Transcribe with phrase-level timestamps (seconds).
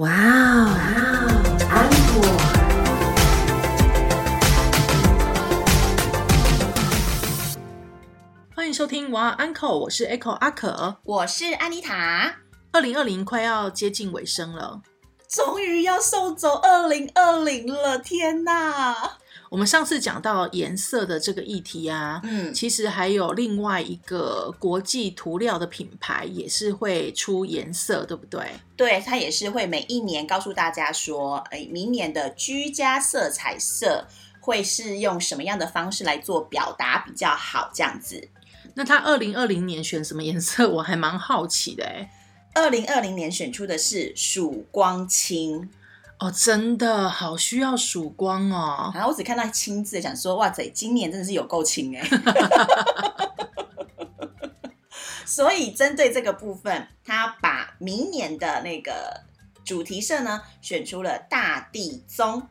[0.00, 0.16] 哇哦，
[1.68, 2.24] 安果。
[8.56, 10.96] 欢迎收听哇 Uncle，我是 Echo 阿可。
[11.02, 12.36] 我是安妮塔，
[12.72, 14.80] 二零二零快要接近尾声了，
[15.28, 19.18] 终于要送走二零二零了，天哪！
[19.50, 28.40] 我们上次讲到颜色的这个议题啊，嗯，其实还有另外一个国际涂料的品牌也是会出颜色，对不对？
[28.76, 34.06] 对，它也是会每一年告诉大家说，哎，明年的居家色彩色
[34.38, 38.28] 会是用什么样的方式来做表达比较好，这样子。
[38.74, 42.08] 那它二零二零年选什么颜色，我还蛮好奇的哎。
[42.54, 45.68] 二零二零年选出的是曙光青，
[46.20, 48.92] 哦，真的好需要曙光哦。
[48.94, 52.06] 然后我只看到青字，想说哇塞，今年真的是有够青哎。
[55.24, 59.22] 所以针对这个部分，他把明年的那个
[59.64, 62.46] 主题色呢选出了大地棕，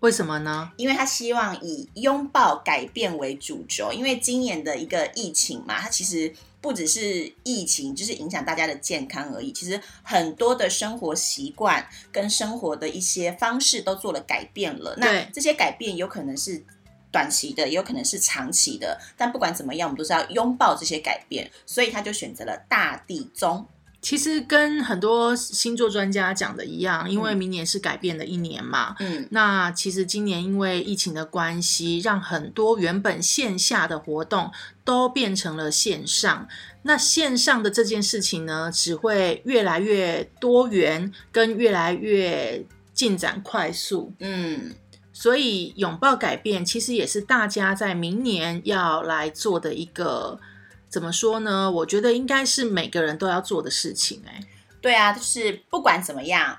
[0.00, 0.72] 为什么呢？
[0.76, 3.92] 因为他希望以拥抱改变为主轴。
[3.92, 9.52] 因为今年的一个疫情嘛，它其实不只是疫情，就是影响大家的健康而已。
[9.52, 14.94] 其实很多的生活习惯跟生活的一些方式都做了改变了。
[14.98, 16.64] 那这些改变有可能是
[17.12, 19.00] 短期的，也有可能是长期的。
[19.16, 21.50] 但不管怎么样，我们都是要拥抱这些改变。
[21.64, 23.66] 所以他就选择了大地棕。
[24.08, 28.96] 其实跟很多星座专家讲的一样，因为明年是改变的一年嘛。
[29.00, 34.50] 嗯，那其实今年因为疫情的关系，让很多原本线下的活动
[34.82, 36.48] 都变成了线上。
[36.84, 44.14] 那线上的这件事情呢，只会越来越多元，跟越来越进展快速。
[44.20, 44.72] 嗯，
[45.12, 50.40] 所以拥抱改变，其实也是大家在明年要来做的一个，
[50.88, 51.70] 怎么说呢？
[51.70, 54.40] 我觉得应该是每个人都要做的事情、哎，
[54.80, 56.58] 对啊，就是不管怎么样，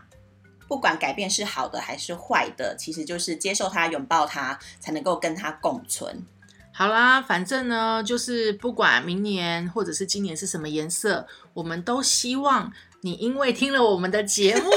[0.67, 6.25] 不管改变是好的还是坏的，其实就是接受它、拥抱它，才能够跟它共存。
[6.71, 14.69] 好啦，反正呢，就是不管明年或者是今年是什么颜色，我们都希望你因为听了我们的节目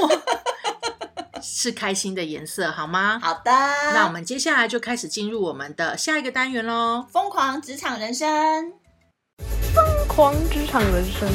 [1.41, 3.21] 是开心的颜色，好吗？
[3.23, 3.53] 好的，
[3.93, 7.07] 那我们接下来就开始进入我们的下一个单元喽。
[7.09, 8.73] 疯狂职场人生，
[10.09, 11.29] 狂职场人生，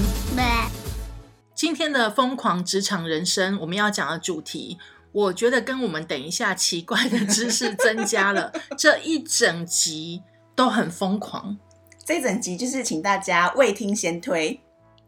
[1.56, 4.78] 今天的疯狂职场人生，我们要讲的主题，
[5.12, 10.22] 我觉得跟我们等一下奇怪的知识增加了， 这一整集
[10.56, 11.58] 都很疯狂。
[12.06, 14.62] 这整集就是请大家未听先推。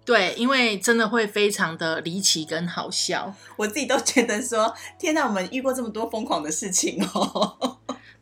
[0.03, 3.33] 对，因为真的会非常的离奇跟好笑。
[3.57, 7.77] 我自己都觉得说，天哪，我们遇过这么多疯狂的事情哦。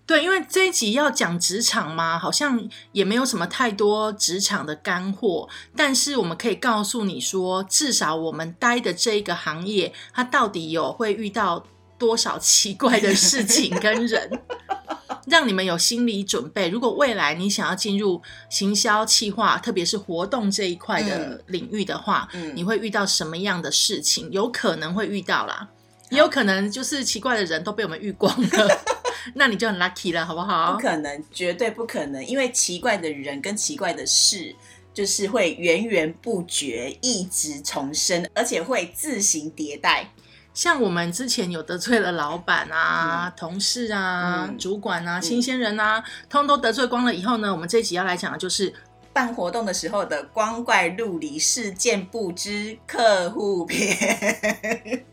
[0.08, 11.66] 对，因为这一集要讲职场嘛，好像也没有什么太多职场的干货，但是我们可以告诉你说，至少我们待的这一个行业，它到底有会遇到
[12.00, 14.42] 多少奇怪的事情跟人，
[15.28, 16.70] 让你们有心理准备。
[16.70, 24.32] 如果未来你想要进入行销企划，特别是活动这一块的领域的话，嗯你会遇到什么样的事情？
[24.32, 25.68] 有可能会遇到啦，
[26.12, 28.97] 也有可能就是奇怪的人都被我们遇光了。
[29.34, 30.74] 那你就很 lucky 了，好不好？
[30.74, 34.56] 不可能，绝对不可能，因为奇怪的人跟奇怪的事，
[34.94, 40.10] 就是会源源不绝，一直重生，而且会自行迭代。
[40.54, 48.74] 像我们之前有得罪了老板啊、同事啊、嗯主管啊、新鲜人啊，通通都得罪光了以后呢，我们这一集要来讲的就是
[49.14, 55.06] 办活动的时候的光怪陆离事件不知客户篇。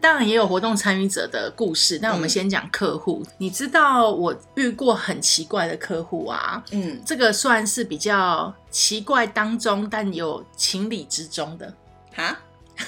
[0.00, 3.22] 当然也有活动参与者的故事，但我们嗯先讲客户。
[3.38, 11.74] 你知道我遇过很奇怪的客户啊，嗯，这个算是比较奇怪当中，但有情理之中的。
[12.14, 12.38] 哈，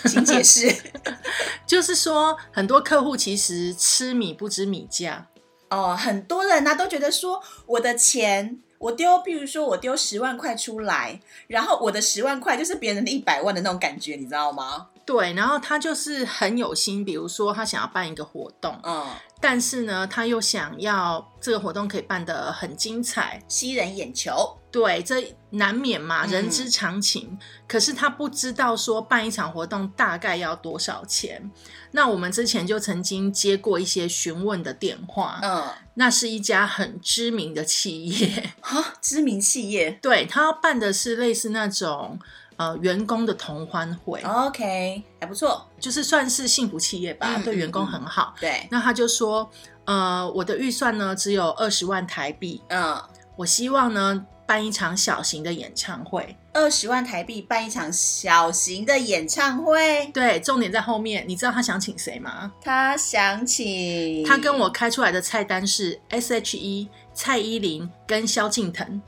[0.04, 0.72] 请解释。
[1.66, 5.26] 就是说，很多客户其实吃米不知米价，
[5.70, 14.86] 哦，很多人呢、都觉得说，我的钱我丢，比如说我丢十万块出来，然后我的十万块就是别人的一百万的那种感觉，你知道吗？
[15.08, 19.06] 对，然后他就是很有心，比如说他想要办一个活动，嗯，
[19.40, 24.58] 但是呢，他又想要这个活动可以办得很精彩，吸人眼球。
[24.70, 27.38] 对，这难免嘛，嗯人之常情。
[27.66, 31.50] 可是他不知道说办一场活动大概要多少钱。
[31.92, 39.92] 那我们之前就曾经接过一些询问的电话，嗯，那是一家很知名的企业，哈，知名企业。
[40.02, 42.18] 对他要办的是类似那种
[42.58, 45.66] 呃员工的同欢会，OK，还不错。
[45.80, 48.34] 就是算是幸福企业吧，嗯对员工很好。
[48.38, 49.48] 对，那他就说，
[49.86, 53.00] 呃，我的预算呢只有二十万台币，嗯，
[53.36, 56.36] 我希望呢办一场小型的演唱会。
[56.52, 61.24] 二十万台币办一场小型的演唱会，对，重点在后面。
[61.28, 62.52] 你知道他想请谁吗？
[62.60, 69.00] 他想请他跟我开出来的菜单是 S.H.E、蔡依林跟萧敬腾。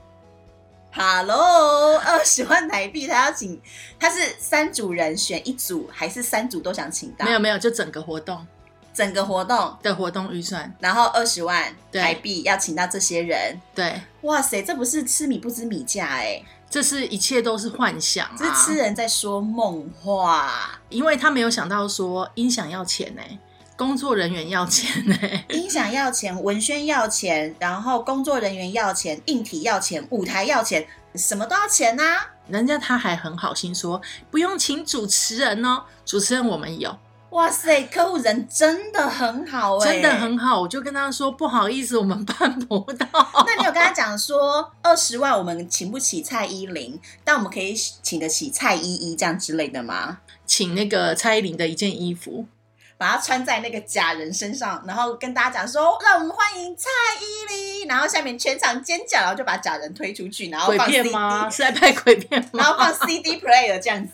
[0.93, 3.61] Hello，二十万台币，他要请，
[3.99, 7.25] 他是三组人选一组，还是三组都想请到？
[7.25, 8.47] 没有没有，就整个活动。
[8.93, 10.75] 整个活动，的活动预算。
[10.81, 12.03] 然后二十万对。
[12.03, 20.81] 台币要请到这些人，对，哇塞，这不是吃米不知米价哎、这是一切都是幻想、啊，这是吃人在说梦话。
[20.89, 23.23] 因为他没有想到说音响要钱呢、
[23.81, 25.17] 工作人员要钱呢、
[25.49, 33.99] 音响要钱，文宣要钱，然后工作人员要钱，硬体要钱，舞台要钱，什么都要钱呐、人家他还很好心说
[34.31, 36.95] 不用请主持人哦，主持人我们有，
[37.31, 40.61] 哇塞，客户人真的很好哎、真的很好。
[40.61, 43.07] 我就跟他说不好意思，我们办不到。
[43.47, 50.19] 那你有跟他讲说，二十万我们请不起蔡依林，但我们可以请得起蔡依依这样之类的吗？
[50.45, 52.45] 请那个蔡依林的一件衣服，
[53.01, 56.87] 把它穿在那个假人身上，然后跟大家讲说，让我们欢迎蔡
[57.19, 61.49] 依林，然后下面全场尖叫，然后就把假人推出去，然后鬼放 CD，片吗？
[61.49, 62.49] 是在拍鬼片吗？
[62.61, 64.13] 然后放 CD player 这样子。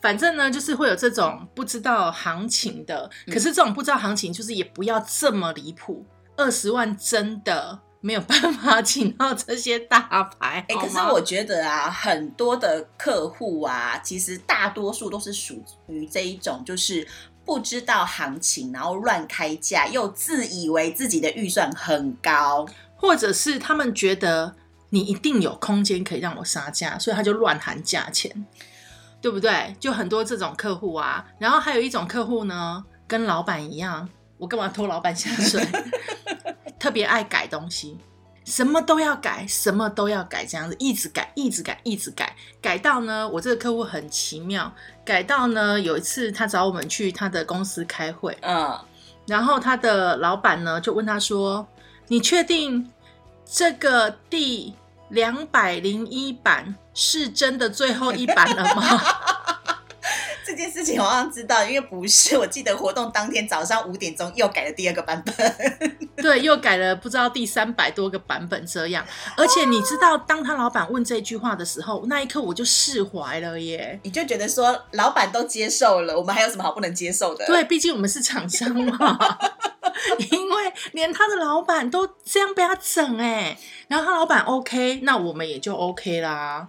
[0.00, 6.04] 反正呢，就是会有这种不知道行情的，嗯可是这种不知道行情，就是也不要这么离谱，
[6.36, 10.64] 二十万真的没有办法请到这些大牌。
[10.68, 17.06] 哎、可是我觉得啊，很多的客户啊，其实大多数都是属于这一种，就是
[17.50, 22.64] 不知道行情，然后乱开价，又自以为自己的预算很高。
[22.94, 24.54] 或者是他们觉得
[24.90, 28.46] 你一定有空间可以让我杀价，所以他就乱喊价钱，
[29.20, 29.74] 对不对？
[29.80, 31.26] 就很多这种客户啊。
[31.40, 34.08] 然后还有一种客户呢，跟老板一样，
[34.38, 35.60] 我干嘛拖老板下水？
[36.78, 37.98] 特别爱改东西，
[38.50, 44.70] 什么都要改，什么都要改，这样子一直改，一直改，一直改，改到呢，我这个客户很奇妙，
[45.04, 48.76] 改到呢，有一次他找我们去他的公司开会，嗯，
[49.26, 51.66] 然后他的老板呢就问他说
[52.08, 52.90] ：“你确定？
[53.52, 54.74] 这个第
[55.08, 59.39] 两百零一版是真的最后一版了吗这
[60.60, 65.34] 件事情我好像知道，因为不是，我记得活动当天早上五点钟又改了第二个版本。
[66.20, 69.04] ”对，又改了不知道第三百多个版本这样。
[69.38, 73.98] 而且你知道，当他老板问这句话的时候，那一刻我就释怀了耶。
[74.02, 77.46] 你就觉得说，老板都接受了，我们还有什么好不能接受的？
[77.46, 79.18] 对，毕竟我们是厂商嘛，
[80.30, 83.56] 因为连他的老板都这样被他整哎，
[83.88, 86.68] 然后他老板 OK，那我们也就 OK 啦。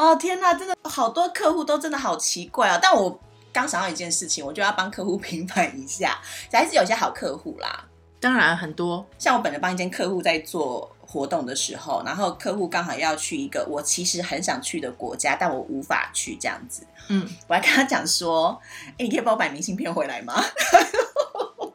[0.00, 2.78] 哦天哪，真的好多客户都真的好奇怪哦。
[2.80, 3.20] 但我
[3.52, 6.18] 刚想到一件事情，我就要帮客户 平反一下，
[6.50, 7.84] 还是有些好客户啦。
[8.18, 16.86] 当然很多像我本人帮一间客户在做活动的时候，然后客户刚好要去一个我其实很想去的国家，但我无法去这样子。
[17.08, 18.58] 嗯，我还跟他讲说
[18.96, 20.42] ：“哎、你可以帮我买明信片回来吗？”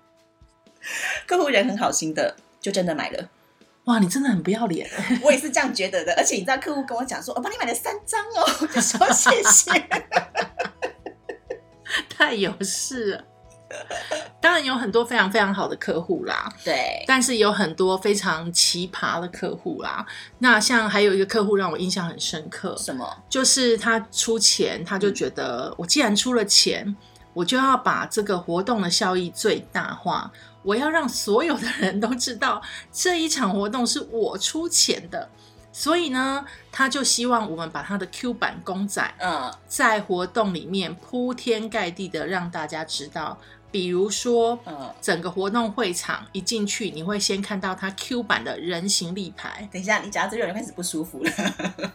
[1.27, 3.29] 客户人很好心的，就真的买了。
[3.85, 4.89] 哇，你真的很不要脸。
[5.21, 8.43] 我也是这样觉得的，而且你知道，客户跟我讲说：“我帮你买了三张哦。
[8.61, 9.71] ”我就说谢谢。
[12.09, 13.23] 太有事了。
[14.39, 20.05] 当然有很多非常非常好的客户啦，对，但是有很多非常奇葩的客户啦。
[20.39, 23.23] 那像还有一个客户让我印象很深刻，什么？
[23.29, 26.95] 就是他出钱，他就觉得我既然出了钱，
[27.33, 30.31] 我就要把这个活动的效益最大化，
[30.65, 35.29] 我要让所有的人都知道 这一场活动是我出钱的。
[35.71, 43.37] 所以呢，他就希望我们把他的 Q 版公仔嗯，在活动里面铺天盖地的让大家知道，
[43.71, 51.31] 比如说，嗯整个活动会场一进去，你会先看到他 Q 版的人形立牌，等一下，你讲到这个人开始不舒服了。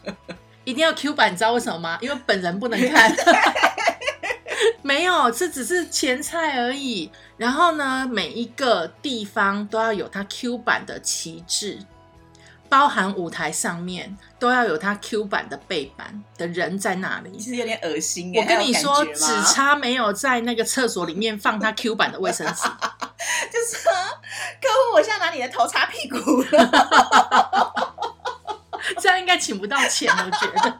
[0.64, 1.98] 一定要 Q 版，你知道为什么吗？
[2.02, 3.10] 因为本人不能看。
[4.90, 7.12] 没有，这只是前菜而已。
[7.36, 11.78] 然后呢，每一个地方都要有它 Q 版的旗帜，
[12.68, 17.38] 包含舞台上面都要有它 Q 版的背板的人在那里。
[17.38, 18.40] 其实有点恶心耶。
[18.42, 22.62] 我跟你说，只差没有在那个厕所里面放他 Q 版的卫生纸。
[23.52, 27.94] 就是说客户，我现在拿你的头擦屁股了。
[28.98, 30.78] 这样应该请不到钱，我觉得。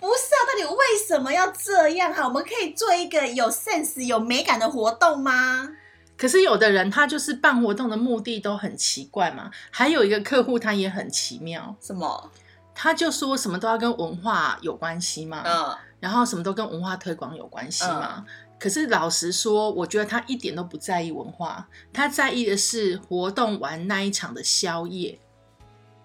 [0.00, 2.24] 不是啊，到底为什么要这样哈？
[2.24, 5.68] 我们可以做一个有 sense、有美感的活动吗？
[6.16, 9.50] 可是有的人他就是办活动的目的都很奇怪嘛。
[9.70, 12.30] 还有一个客户他也很奇妙，什么？
[12.74, 18.24] 他就说什么都要跟文化有关系嘛，嗯，然后什么都跟文化推广有关系嘛。
[18.58, 25.18] 可是老实说，我觉得他一点都不在意文化，他在意的是活动完那一场的宵夜。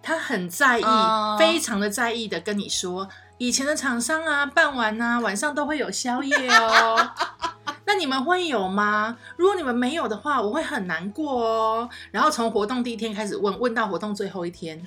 [0.03, 7.11] 他很在意，哦非常的在意的跟你说，以前的厂商啊，办完啊，晚上都会有宵夜哦。
[7.85, 9.17] 那你们会有吗？
[9.35, 11.89] 如果你们没有的话，我会很难过哦。
[12.11, 14.85] 然后从活动第一天开始问，问到活动最后一天。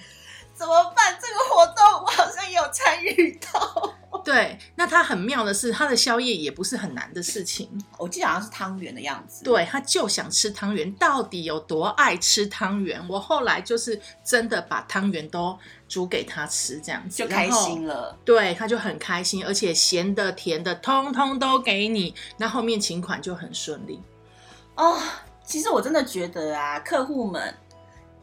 [0.54, 1.18] 怎么办？
[1.20, 3.95] 这个活动我好像也有参与到。
[4.26, 7.70] 对，那他很妙的是，他的宵夜也不是很难的事情。
[7.96, 9.44] 我记得好像是汤圆的样子。
[9.44, 13.00] 对，他就想吃汤圆，到底有多爱吃汤圆？
[13.08, 15.56] 我后来就是真的把汤圆都
[15.86, 18.18] 煮给他吃，这样子就开心了。
[18.24, 22.12] 对，他就很开心，而且咸的、甜的，通通都给你。
[22.36, 24.02] 那后面请款就很顺利。
[24.74, 25.00] 哦，
[25.44, 27.54] 其实我真的觉得啊，客户们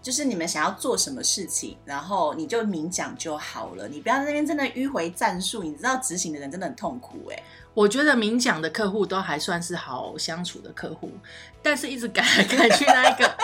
[0.03, 5.63] 就是你们想要做什么事情，然后你就明讲就好了，你不要在那边真的迂回战术。
[5.63, 7.43] 你知道执行的人真的很痛苦哎、
[7.73, 11.09] 我觉得明讲的客户都还算是好相处的客户，
[11.61, 13.35] 但是一直改来改去那一个，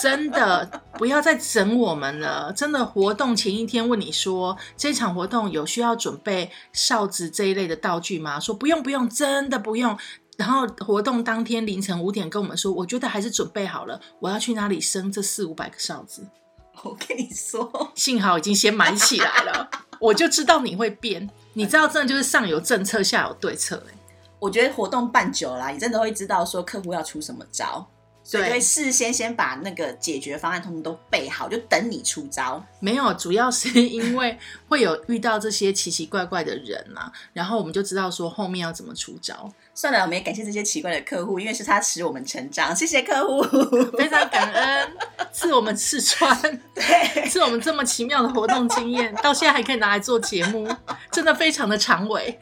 [0.00, 2.50] 真的不要再整我们了。
[2.52, 8.40] 真的活动前一天问你说这场活动有需要准备哨子这一类的道具吗？
[8.40, 9.96] 说不用不用，真的不用。
[10.36, 16.26] 然后活动当天凌晨五点跟我们说，我觉得还是准备好了，我要去哪里生这四五百个哨子。
[16.84, 21.28] 我跟你说，幸好已经先买起来了，我就知道你会变。
[21.54, 23.94] 你知道，真的就是上有政策，下有对策、欸。
[24.38, 27.84] 我觉得活动办久了啊、你真的会知道说客户要出什么招，
[28.28, 32.60] 所以就对会事先先把那个解决方案通通都备好，就等你出招。
[32.80, 34.36] 没有，主要是 因为
[34.68, 39.48] 会有遇到这些奇奇怪怪的人啊，然后我们就知道说后面要怎么出招。
[39.74, 43.42] 算了，我们也感谢这些奇怪的客户，因为是他使我们成长，谢谢客户。
[43.96, 44.92] 非常感恩
[45.32, 46.36] 赐我们试穿，
[47.30, 50.66] 赐我们这么奇妙的活动经验，到现在还可以拿来做节目，
[51.12, 52.38] 真的非常的长尾。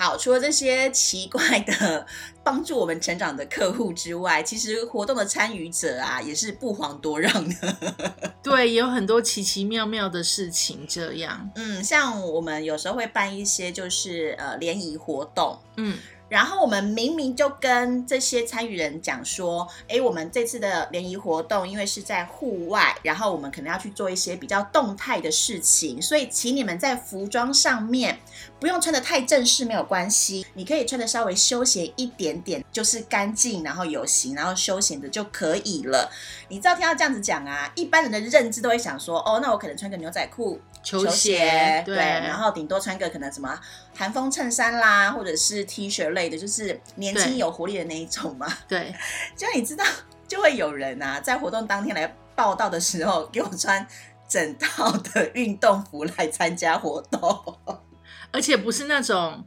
[0.00, 2.06] 好，除了这些奇怪的
[2.42, 7.76] 帮助我们成长的客户之外，其实活动的参与者啊，也是不遑多让的。
[8.42, 11.50] 对，也有很多奇奇妙妙的事情这样。
[11.54, 15.98] 嗯，像我们有时候会办一些就是呃联谊活动，嗯，
[16.30, 28.20] 然后我们明明就跟这些参与人讲说，哎，我们这次的联谊活动因为是在户外，然后我们可能要去做一些比较动态的事情，所以请你们在服装上面
[28.58, 36.10] 不用穿的太正式，没有关系，你可以穿的稍微休闲一点点，就是干净，然后有型，然后休闲的就可以了。
[36.48, 43.58] 你知道听到这样子讲啊，一般人的认知都会想说，哦，那我可能穿个牛仔裤、球鞋对，对然后顶多穿个可能什么
[43.96, 48.46] 韩风衬衫啦，或者是 T 恤类的，就是年轻有活力的那一种嘛。
[48.66, 48.94] 对，
[49.36, 49.84] 就你知道，
[50.26, 53.86] 就会有人啊，在活动当天来报道的时候，给我穿
[54.28, 57.58] 整套的运动服来参加活动。
[58.32, 59.44] 而且不是那种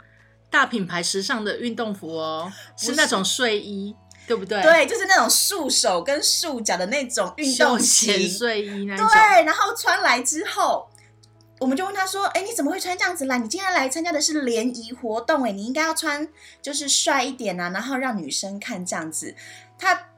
[0.49, 3.95] 大品牌时尚的运动服哦，是是那种睡衣，
[4.27, 8.29] 对不对？，对，就是那种束手跟束脚的那种运动休闲型。
[8.29, 9.07] 睡衣那种。
[9.07, 10.87] 对，然后穿来之后。
[11.63, 13.37] 我们就问他说：“哎，你怎么会穿这样子啦？
[13.37, 16.27] 你今天来参加的是联谊活动，哎，你应该要穿
[16.61, 19.33] 就是帅一点啊，然后让女生看这样子。”
[19.79, 20.09] 他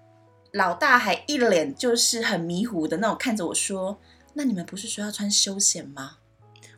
[0.53, 3.99] 老大还一脸就是很迷糊的那种看着我说
[4.33, 6.17] ：“那你们不是说要穿休闲吗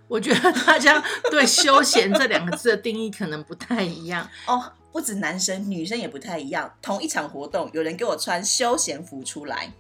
[0.10, 4.30] 我觉得大家对休闲这两个字的定义可能不太一样。
[4.48, 6.74] ”哦，不止男生，女生也不太一样。
[6.82, 9.72] 同一场活动，有人给我穿休闲服出来，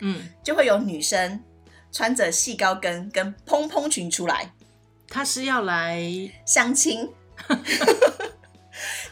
[0.00, 1.42] 嗯，就会有女生
[1.92, 4.52] 穿着细高跟跟蓬蓬裙出来。
[5.08, 6.00] 他是要来
[6.46, 7.08] 相亲。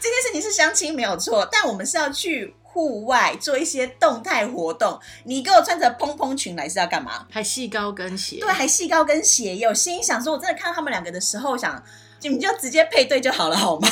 [0.00, 4.98] 这件事情是相亲没有错，但我们是要去户外做一些动态活动。
[5.24, 7.26] 你给我穿着蓬蓬裙来是要干嘛？
[7.30, 9.74] 还细高跟鞋，对，还细高跟鞋有。
[9.74, 11.82] 心想说，我真的看到他们两个的时候，想
[12.20, 13.88] 你们就直接配对就好了，好吗？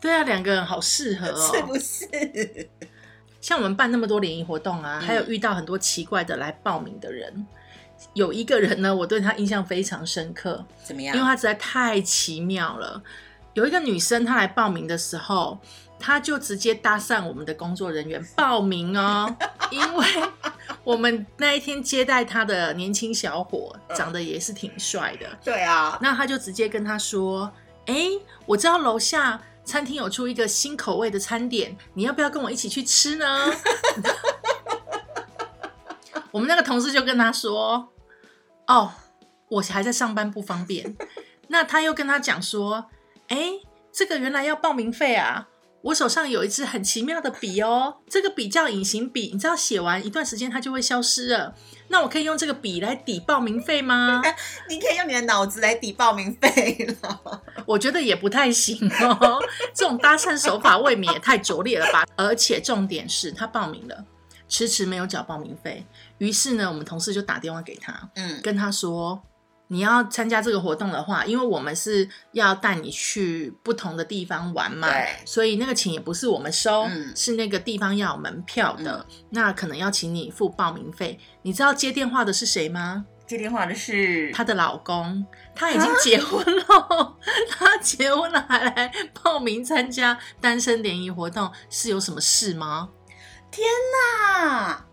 [0.00, 1.50] 对啊，两个人好适合哦。
[1.52, 2.70] 是不是？
[3.40, 7.46] 像我们办那么多联谊活动啊，嗯还有遇到很多奇怪的来报名的人。
[8.14, 11.14] 有一个人呢，我对他印象非常深刻，怎么样？
[11.14, 13.02] 因为他实在太奇妙了。
[13.54, 15.58] 有一个女生，她来报名的时候，
[15.98, 19.36] 她就直接搭讪我们的工作人员 报名哦，
[19.72, 20.06] 因为
[20.84, 27.50] 我们那一天接待她的年轻小伙，长得也是挺帅的，对啊，那他就直接跟他说
[27.86, 28.06] ：“哎、
[28.46, 29.38] 我知道楼下
[29.70, 33.52] 餐厅有出一个新口味的餐点，你要不要跟我一起去吃呢？”
[36.32, 37.88] 我们那个同事就跟他说
[38.66, 38.92] ：“哦，
[39.48, 40.96] 我还在上班，不方便。”
[41.46, 42.86] 那他又跟他讲说
[43.28, 43.60] ：“哎、
[43.92, 45.48] 这个原来要报名费啊！
[45.82, 51.54] 我手上有一支很奇妙的笔哦，这个笔叫隐形笔，你知道写完一段时间它就会消失了。
[51.88, 54.20] 那我可以用这个笔来抵报名费吗？”
[54.68, 57.42] 你可以用你的脑子来抵报名费了。
[57.64, 59.38] 我觉得也不太行哦，
[59.74, 62.04] 这种搭讪手法未免也太拙劣了吧！
[62.16, 64.04] 而且重点是他报名了，
[64.48, 65.86] 迟迟没有缴报名费。
[66.18, 69.22] 于是呢，我们同事就打电话给他，嗯跟他说。
[69.72, 81.16] 你要参加这个活动的话，因为我们是要带你去不同的地方玩嘛对，所以那个钱也不是我们收，嗯是那个地方要有门票的，那可能要请你付报名费。
[81.42, 83.06] 你知道接电话的是谁吗？
[83.28, 85.24] 接电话的是她的老公，
[85.54, 87.16] 他已经结婚了，
[87.48, 88.90] 他结婚了还来
[89.22, 92.88] 报名参加单身联谊活动，是有什么事吗？
[93.52, 93.64] 天
[94.48, 94.84] 哪，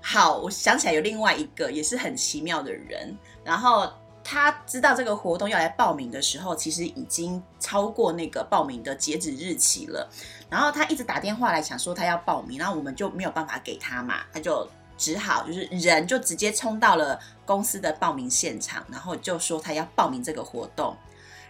[0.00, 3.92] 好，我想起来有另外一个也是很奇妙的人，然后
[4.24, 10.08] 他知道这个活动要来报名的时候，其实已经超过那个报名的截止日期了，
[10.48, 20.96] 然后他一直打电话来想说他要报名，然后我们就没有办法给他嘛，他就只好就是人就直接冲到了公司的报名现场，然后就说他要报名这个活动。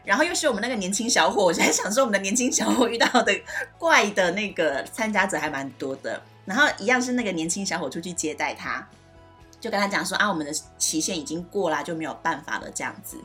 [0.05, 3.33] 然后又是我们那个年轻小伙，我就在想说，我们的年轻小伙遇到的
[3.79, 6.21] 怪的那个参加者还蛮多的。
[6.45, 8.85] 然后一样是那个年轻小伙出去接待他，
[9.63, 13.17] 就跟他讲说啊，我们的期限已经过了，就没有办法了这样子。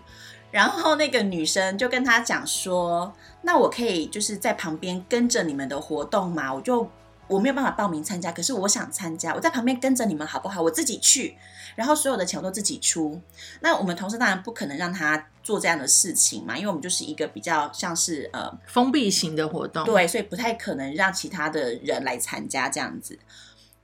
[0.52, 6.54] 然后那个女生就跟他讲说，那我可以就是在旁边跟着你们的活动嘛？
[6.54, 6.88] 我就
[7.28, 10.62] 我没有办法报名参加，可是我想参加，我在旁边跟着你们好不好？
[10.62, 11.36] 我自己去，
[11.76, 13.20] 然后所有的钱我都自己出。
[13.60, 23.20] 那我们同事当然不可能让他做这样的事情嘛，因为我们就是一个比较像是呃封闭型的活动，，对，所以不太可能让其他的人来参加这样子。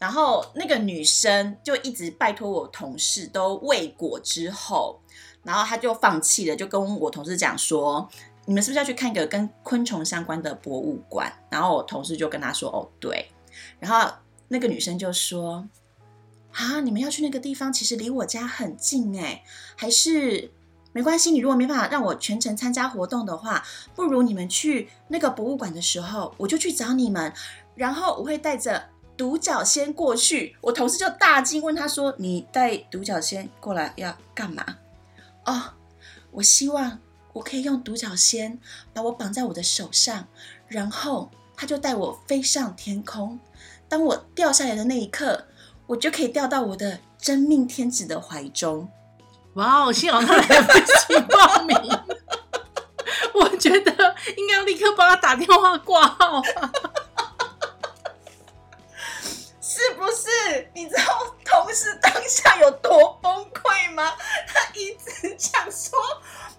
[0.03, 4.99] 然后那个女生就一直拜托我同事都未果之后，
[5.43, 8.05] 然后她就放弃了，就跟我同事讲说
[8.43, 13.29] ：“你们是不是要去看一个跟昆虫相关的博物馆？”然后我同事就跟她说：“哦，对。”
[13.79, 14.13] 然后
[14.49, 15.65] 那个女生就说
[16.51, 19.41] ：“啊，你们要去那个地方，其实离我家很近哎，
[19.77, 20.51] 还是
[20.91, 21.31] 没关系。
[21.31, 23.63] 你如果没办法让我全程参加活动的话，
[23.95, 27.31] 不如你们去那个博物馆的时候，我就去找你们，
[27.73, 30.55] 然后我会带着独角仙过去。
[30.61, 34.65] 我同事就大惊，问他说：“你带独角仙过来要干嘛？”
[35.45, 35.73] 哦，
[36.31, 36.99] 我希望
[37.33, 38.59] 我可以用独角仙
[38.93, 40.27] 把我绑在我的手上，
[40.67, 43.39] 然后他就带我飞上天空。
[43.89, 45.45] 当我掉下来的那一刻，
[45.85, 48.89] 我就可以掉到我的真命天子的怀中。
[49.53, 51.77] 哇哦，幸好他来不及报名。
[53.35, 53.91] 我觉得
[54.37, 56.41] 应该要立刻帮他打电话挂号！
[59.83, 60.69] 是不是？
[60.73, 64.13] 你知道同事当下有多崩溃吗？
[64.47, 65.99] 他一直想说，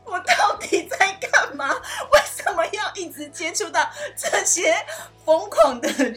[0.04, 1.70] 我到底在干嘛？
[1.74, 4.74] 为什么要一直接触到这些
[5.24, 6.14] 疯狂的人？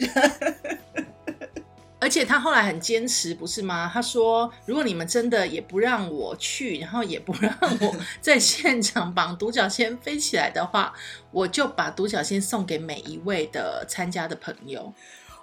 [2.00, 3.90] 而且他后来很坚持，不是吗？
[3.92, 10.92] 他说，如果你们真的也不让我去，然后也不让我在现场绑独角仙飞起来的话，
[11.30, 14.92] 我就把独角仙送给每一位的参加的朋友。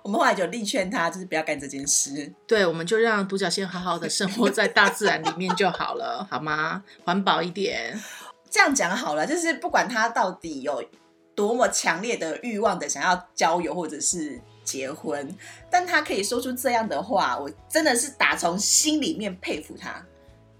[0.05, 2.31] 我们后来就力劝他，就是不要干这件事。
[2.45, 6.83] 对，我们就让独角仙好好的生活在大自然里面就好了，好吗？
[7.03, 7.99] 环保一点。
[8.47, 10.87] 这样讲好了，就是不管他到底有
[11.33, 15.27] 多么强烈的欲望的想要交友或者是结婚，
[15.71, 20.05] 但他可以说出这样的话，我真的是打从心里面佩服他。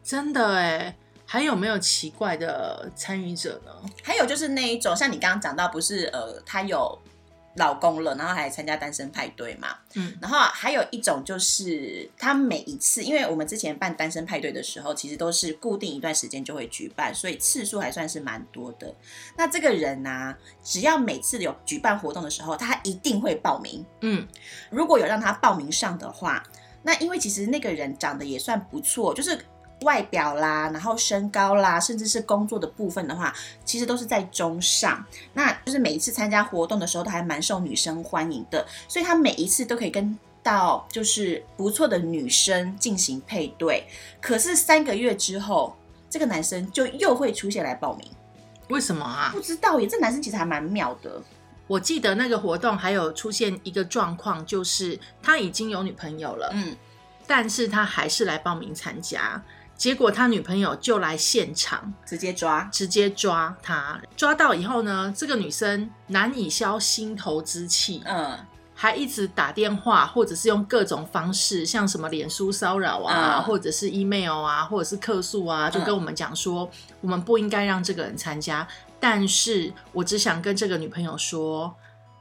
[0.04, 3.72] 真的哎，还有没有奇怪的参与者呢？
[4.02, 7.00] 还有就是那一种，像你刚刚讲到，不是呃，他有
[7.56, 9.70] 老公了，然后还参加单身派对嘛？
[9.94, 18.94] 嗯，然后还有一种就是，他每一次，因为我们之前办单身派对的时候，其实都是固定一段时间就会举办，所以次数还算是蛮多的。
[19.38, 23.86] 那这个人呢、只要每次有举办活动的时候，他一定会报名。
[24.02, 24.28] 嗯，
[24.70, 26.44] 如果有让他报名上的话，
[26.84, 29.40] 那因为其实那个人长得也算不错，就是
[29.82, 33.34] 外表啦，然后身高啦，甚至是工作的部分的话，
[33.64, 35.06] 其实都是在中上。
[35.34, 43.86] 那就是每一次参加活动的时候，都还蛮受女生欢迎的，所以他每一次都可以跟到就是不错的女生进行配对。
[44.22, 45.76] 可是三个月之后，
[46.10, 48.08] 这个男生就又会出现来报名，
[48.70, 49.30] 为什么啊？
[49.34, 51.22] 不知道耶，这男生其实还蛮妙的。
[51.68, 56.78] 我记得那个活动还有出现一个状况，就是他已经有女朋友了，嗯，
[57.26, 59.44] 但是他还是来报名参加，
[59.78, 68.40] 结果他女朋友就来现场直接抓，直接抓他，抓到以后呢，这个女生难以消心头之气，嗯，
[68.74, 73.44] 还一直打电话或者是用各种方式，像什么脸书骚扰啊，嗯。
[73.44, 76.70] 或者是 email 啊，或者是客诉啊，就跟我们讲说，
[77.02, 78.68] 我们不应该让这个人参加。
[79.00, 81.76] 但是我只想跟这个女朋友说，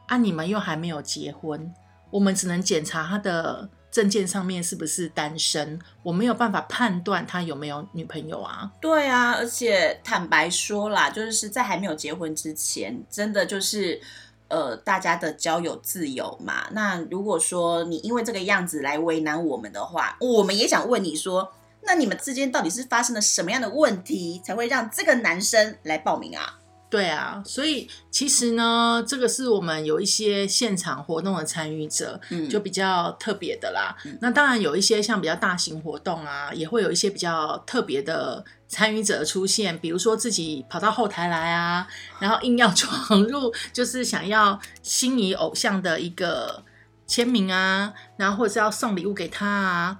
[0.07, 1.73] 啊，你们又还没有结婚，
[2.11, 8.69] 我们只能检查他的证件上面是不是单身，我没有办法判断他有没有女朋友啊。
[8.81, 14.01] 对啊，而且坦白说啦，就是在还没有结婚之前，真的就是，
[14.49, 16.67] 呃大家的交友自由嘛。
[16.73, 21.53] 那如果说你因为这个样子来为难我们的话，我们也想问你说，
[21.83, 26.59] 那你们之间到底是发生了什么样的问题，才会让这个男生来报名啊？
[26.95, 33.97] 对啊，所以其实呢，这个是我们有一些现场活动的参与者，嗯就比较特别的啦。
[34.21, 41.85] 那当然有一些像比较大型活动啊，也会有一些比较特别的参与者出现，比如说自己跑到后台来啊，
[42.21, 46.63] 然后硬要 闯入，就是想要心仪偶像的一个
[47.09, 49.99] 签名啊，然后或者是要送礼物给他啊。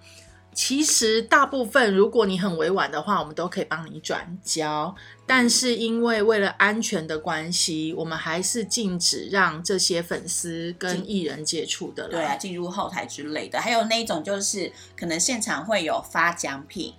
[0.55, 4.95] 其实大部分，如果你很委婉的话，我们都可以帮你转交。
[5.27, 12.11] 但是因为为了安全的关系，我们还是禁止让这些粉丝跟艺人接触的啦。
[12.11, 16.95] 对啊，进入后台之类的，还有那一种就是可能现场会有发奖品，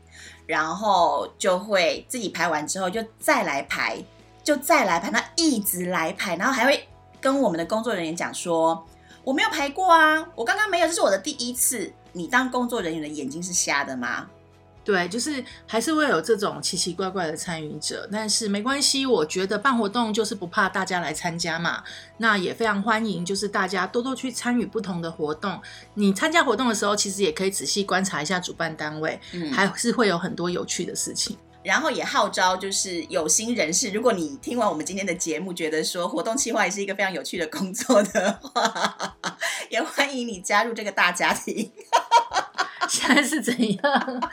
[0.45, 4.03] 然后就会自己排完之后就再来排，
[4.43, 6.87] 就再来排，那一直来排，然后还会
[7.21, 8.85] 跟我们的工作人员讲说，
[9.23, 11.93] 我没有排过啊，我刚刚没有，这是我的第一次。
[12.15, 14.25] 你当工作人员的眼睛是瞎的吗？
[14.85, 21.83] 对，就是还是会有这种奇奇怪怪的参与者，但是没关系，我觉得办活动就是不怕大家来参加嘛。
[22.19, 25.59] 那也非常欢迎，就是大家多多去参与不同的活动。
[25.95, 31.35] 你参加活动的时候，其实也可以仔细观察一下主办单位，嗯还是会有很多有趣的事情。
[31.65, 39.17] 然后也号召就是有心人士，如果你听完我们今天的节目，觉得说活动企划也是一个非常有趣的工作的话，
[39.71, 41.71] 也欢迎你加入这个大家庭。
[42.87, 44.31] 现在是怎样？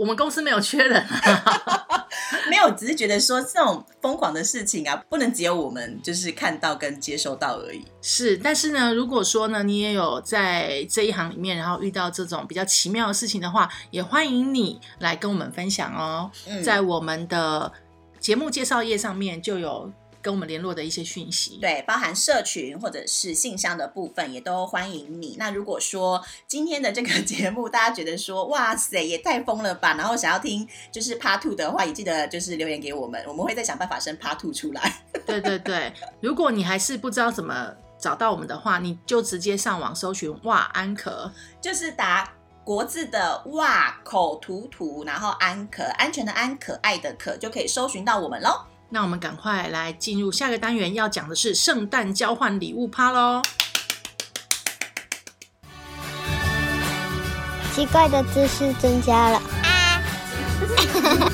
[0.00, 2.06] 我们公司没有缺人啊。
[2.48, 7.84] 没有，只是觉得说这种疯狂的事情啊，不能只有我们就是看到跟接收到而已。
[8.00, 16.30] 是，但是呢，如果说呢，你也有在这一行里面，然后遇到这种比较奇妙的事情的话，也欢迎你来跟我们分享哦。
[16.48, 17.70] 嗯在我们的
[18.18, 21.58] 节目介绍页上面就有跟我们联络的一些讯息。
[21.60, 25.36] 对，包含社群或者是信箱的部分，也都欢迎你。
[25.38, 35.02] 那如果说今天的这个节目，大家觉得说哇塞，也太疯了吧，然后想要听就是 Part Two 的话，也记得就是留言给我们，我们会再想办法生 Part Two 出来。
[35.26, 41.30] 对对对，如果你还是不知道怎么找到我们的话，你就直接上网搜寻哇安可。
[41.60, 42.32] 就是打
[42.64, 48.64] 国字的哇口图图，然后安可安全的安，可爱的可，就可以搜寻到我们喽。
[48.92, 53.40] 那我们赶快来进入下个单元，要讲的是圣诞交换礼物趴喽。
[57.72, 59.40] 奇怪的知识增加了。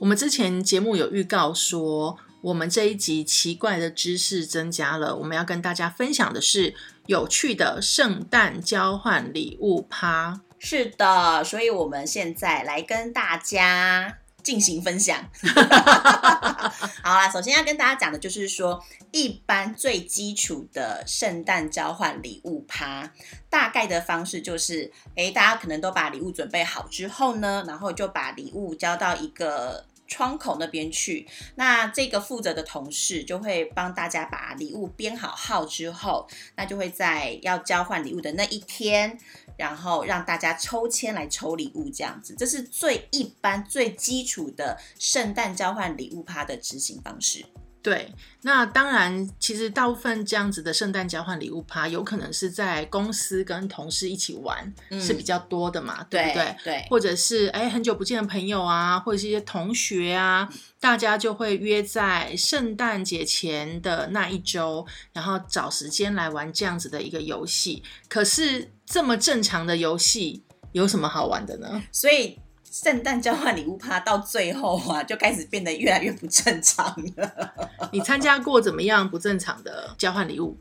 [0.00, 6.74] 我们之前节目有预告说，我们这一集奇怪的知识增加了，我们要跟大家分享的是
[7.06, 10.40] 有趣的圣诞交换礼物趴。
[10.64, 15.28] 是的，所以我们现在来跟大家进行分享。
[17.02, 23.10] 好啦，首先要跟大家讲的就是说，一般最基础的圣诞交换礼物趴，
[23.50, 29.86] 大概的方式就是，诶，大家可能都把礼物准备好之后呢，然后就把礼物交到一个。
[30.08, 39.18] 窗口那边去，那这个负责的同事就会帮大家把礼物编好号之后，那就会在要交换礼物的那一天，
[39.56, 47.44] 然后让大家抽签来抽礼物，这样子，这是最一般、最基础的圣诞交换礼物趴的执行方式。
[47.82, 56.56] 对，那当然，其实大部分这样子的圣诞交换礼物趴，有可能是在公司跟同事一起玩、嗯是比较多的嘛，对不对？
[56.62, 67.82] 对，或者是哎很久不见的朋友啊，或者是一些同学啊，大家就会约在圣诞节前的那一周，然后找时间来玩这样子的一个游戏。
[68.08, 71.82] 可是这么正常的游戏有什么好玩的呢？
[71.90, 72.38] 所以
[72.72, 77.52] 圣诞交换礼物趴到最后啊，就开始变得越来越不正常了。
[77.92, 80.56] 你参加过怎么样不正常的交换礼物？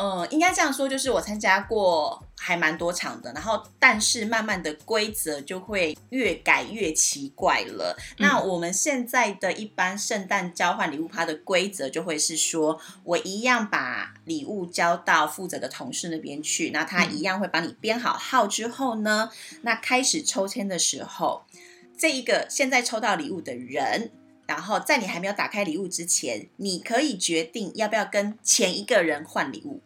[0.00, 7.94] 呃，应该这样说，就是我参加过还蛮多场的，然后但是慢慢的规则就会越改越奇怪了。
[8.16, 21.42] 那我们现在的一般圣诞交换礼物趴的规则就会是说，我一样把礼物交到负责的同事那边去，那他一样会帮你编好号之后呢，那开始抽签的时候，
[21.98, 24.12] 这一个现在抽到礼物的人。
[24.46, 29.80] 然后在你还没有打开礼物之前，你可以决定要不要跟前一个人换礼物。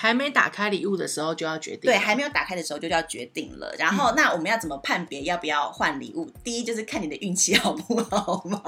[0.00, 3.74] 还没打开礼物的时候就要决定，对，还没有打开的时候就要决定了。
[3.76, 6.30] 然后，那我们要怎么判别要不要换礼物？
[6.44, 8.62] 第一就是看你的运气好不好嘛。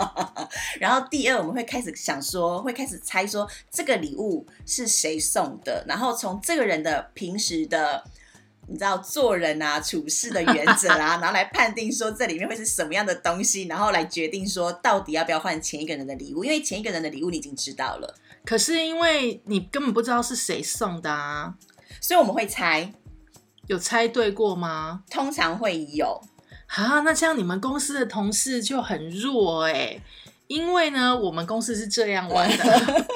[0.80, 8.02] 然后第二，我们会开始想说，会开始猜说这个礼物是谁送的，然后从这个人的平时的
[8.66, 21.54] 你知道做人啊、处事的原则啊， 然后来判定说这里面会是什么样的东西，然后来决定说到底要不要换前一个人的礼物，因为前一个人的礼物你已经知道了，可是因为你根本不知道是谁送的啊，
[22.00, 22.92] 所以我们会猜，
[23.66, 25.04] 有猜对过吗？
[25.10, 26.20] 通常会有。
[26.66, 30.00] 啊，那这样你们公司的同事就很弱哎、
[30.46, 33.06] 因为呢，我们公司是这样玩的，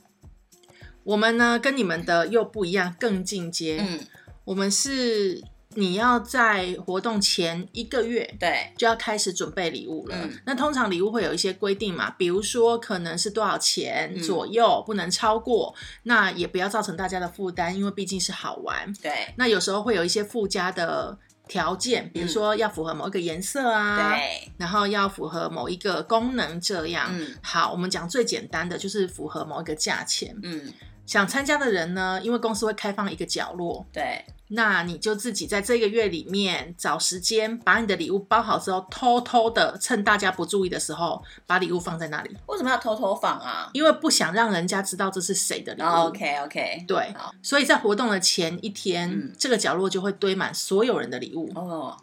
[1.04, 3.78] 我们呢跟你们的又不一样，更进阶。
[3.80, 4.06] 嗯，
[4.44, 5.42] 我们是
[5.74, 10.16] 你要在活动前一个月对，就要开始准备礼物了。
[10.16, 15.74] 嗯那通常礼物会有一些规定嘛，比如说可能是多少钱嗯左右，不能超过。
[16.04, 18.92] 那也不要造成大家的负担，因为毕竟是好玩。
[19.02, 21.16] 对，那有时候会有一些附加的
[21.48, 27.10] 条件，比如说要符合某一个颜色啊，对，然后要符合某一个功能，这样。
[27.12, 30.36] 嗯好，我们讲最简单的，就是符合某一个价钱。
[30.42, 30.72] 嗯，
[31.06, 43.68] 想参加的人呢，因为公司会开放一个角落，对，那你就自己在这个月里面找时间，把你的礼物包好之后，偷偷的趁大家不注意的时候，把礼物放在那里，为什么要偷偷放啊？
[43.72, 45.84] 因为不想让人家知道这是谁的礼物。
[45.84, 51.50] 哦 OK OK，对，所以在活动的前一天，嗯这个角落就会堆满所有人的礼物。
[51.54, 51.96] 哦，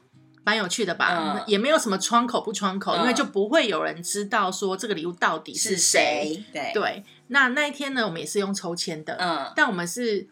[0.44, 1.38] 蛮有趣的吧？
[1.38, 6.34] 嗯也没有什么窗口不窗口，嗯因为就不会有人知道说这个礼物到底是谁。
[6.34, 6.44] 谁？
[6.52, 10.28] 对，对，那那一天呢，我们也是用抽签的，嗯，但我们是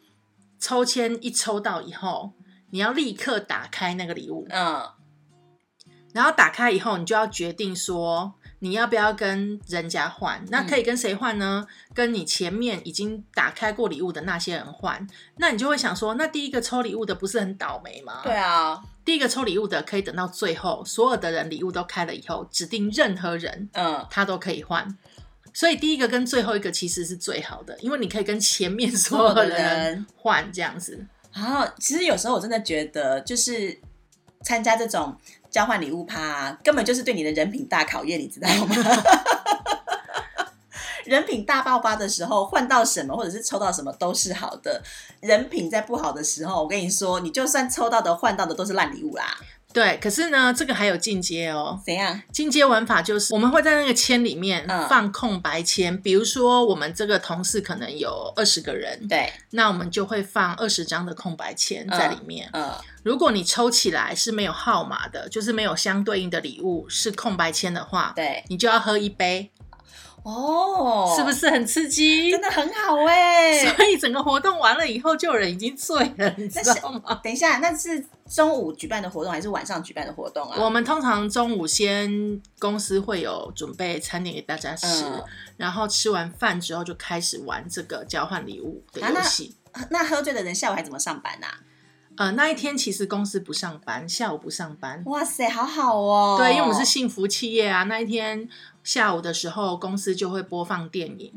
[0.60, 2.34] 抽签一抽到以后，
[2.72, 4.84] 你要立刻打开那个礼物，嗯，
[6.14, 10.44] 然后打开以后，你就要决定说你要不要跟人家换。
[10.50, 11.68] 那可以跟谁换呢？
[11.94, 15.08] 跟你前面已经打开过礼物的那些人换。
[15.36, 18.22] 那你就会想说，那第一个抽礼物的不是很倒霉吗？
[18.24, 24.98] 对啊，第一个抽礼物的可以等到最后，所有的人礼物都开了以后，指定任何人嗯，他都可以换。
[25.58, 31.04] 所以第一个跟最后一个其实是最好的，因为你可以跟前面所有的人人换这样子。
[31.34, 33.76] 然后其实有时候我真的觉得，就是
[34.44, 35.18] 参加这种
[35.50, 38.76] 交换礼物趴、啊，根本就是对你的人品大考验，你知道吗？
[41.06, 44.84] 人品大爆发的时候，换到什么或者是抽到什么都是好的。
[45.22, 49.36] 人品在不好的时候，我跟你说，你就算抽到的换到的都是烂礼物啦。
[49.78, 51.80] 对，可是呢，这个还有进阶哦。
[51.86, 52.20] 怎样？
[52.32, 62.50] 进阶玩法就是我们会在那个签里面嗯放空白签，比如说我们这个同事可能有二十个人，对，那我们就会放二十张的空白签在里面。
[62.54, 69.52] 嗯，如果你抽起来是没有号码的，就是没有相对应的礼物是空白签的话，对，你就要喝一杯，
[70.28, 72.32] 哦，是不是很刺激？
[72.32, 77.22] 真的很好哎、所以整个活动完了以后，就有人已经醉了，你知道吗？
[77.24, 80.58] 等一下，那是中午举办的活动还是晚上举办的活动啊？
[80.60, 85.24] 我们通常中午先公司会有准备餐点给大家吃，嗯
[85.56, 89.56] 然后吃完饭之后就开始玩这个交换礼物的游戏。
[89.90, 91.60] 那喝醉的人下午还怎么上班啊？
[92.18, 95.04] 呃，那一天其实公司不上班，下午不上班。
[95.06, 96.36] 哇塞，好好哦！
[96.40, 98.50] 对，因为我们是幸福企业啊，那一天
[98.88, 101.34] 下午的时候，公司就会播放电影，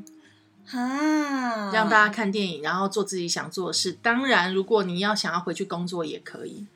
[0.71, 3.99] 啊，让大家看电影，然后做自己想做的事。
[4.01, 6.69] 当然，如果你要想要回去工作也可以。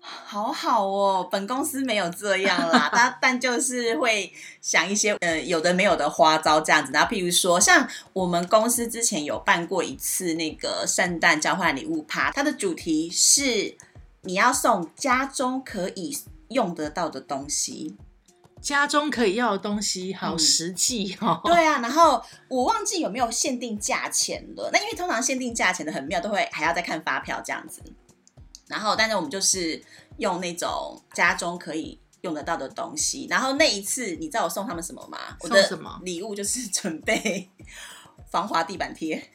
[0.00, 1.28] 好好哦。
[1.28, 6.92] 本公司没有这样啦， 但但就是会想一些呃有的没有的花招这样子。
[6.92, 13.76] 然后譬如说，像我们公司之前有办过一次那个圣诞交换礼物趴，它的主题是
[14.20, 16.16] 你要送家中可以
[16.50, 17.96] 用得到的东西。
[18.60, 21.40] 家中可以要的东西，好嗯实际哦。
[21.44, 24.70] 对啊，然后我忘记有没有限定价钱了。
[24.72, 27.82] 那因为通常限定价钱的很妙，都会还要再看发票这样子。
[28.66, 29.82] 然后，但是我们就是
[30.18, 33.26] 用那种家中可以用得到的东西。
[33.28, 35.18] 然后那一次，你知道我送他们什么吗？
[35.40, 37.50] 我的礼物就是准备
[38.30, 39.30] 防滑地板贴。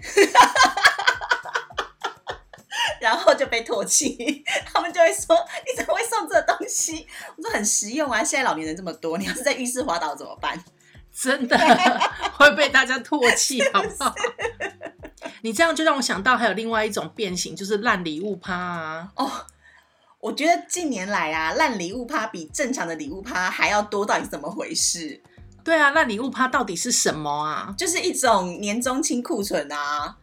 [3.05, 7.05] 然后就被唾弃， 他们就会说：“你怎么会送这东西？”
[7.37, 10.59] 我说：“很实用啊，现在老年人这么多，你要是在浴室滑倒怎么办？”
[11.13, 11.55] 真的
[12.33, 14.13] 会被大家唾弃，好不好？
[15.43, 19.11] 你这样就让我想到还有另外一种变形，就是烂礼物趴啊。
[19.15, 19.31] 哦，
[20.19, 25.21] 我觉得近年来啊，烂礼物趴比正常的礼物趴还要多，到底是怎么回事？
[25.63, 27.73] 对啊，烂礼物趴到底是什么啊？
[27.77, 30.17] 就是一种年终清库存啊。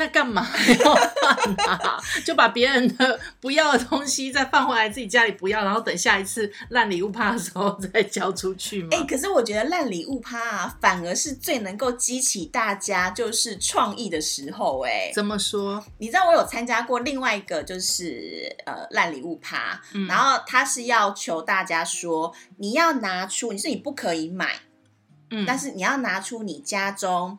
[0.00, 0.46] 那干嘛
[0.82, 2.00] 要换啊？
[2.24, 8.88] 就把别人的不要的东西再放回来自己家里不要，然后等下一次烂礼物趴的时候再交出去吗？
[8.92, 15.84] 哎、可是我觉得烂礼物趴啊，反而是最能够激起大家就是创意的时候、哎，怎么说？
[15.98, 24.60] 你知道我有参加过另外一个就是呃烂礼物趴，嗯然后他是要求大家说，你要拿出，你是你不可以买，
[25.30, 27.38] 嗯，但是你要拿出你家中